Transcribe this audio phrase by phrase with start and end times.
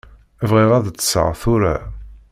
[0.49, 1.75] Bɣiɣ ad ṭṭseɣ tura.